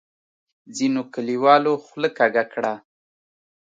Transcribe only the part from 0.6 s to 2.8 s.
ځینو کلیوالو خوله کږه کړه.